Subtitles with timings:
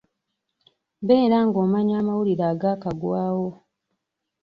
[1.05, 3.47] Beera ng'omanya amawulire agaakagwawo.